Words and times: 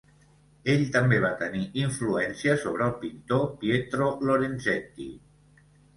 Ell 0.75 0.85
també 0.95 1.17
va 1.25 1.29
tenir 1.41 1.61
influència 1.81 2.55
sobre 2.63 2.87
el 2.89 2.95
pintor 3.05 3.45
Pietro 3.61 4.09
Lorenzetti. 4.31 5.11